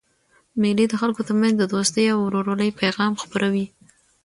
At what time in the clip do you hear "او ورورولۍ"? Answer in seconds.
2.13-2.69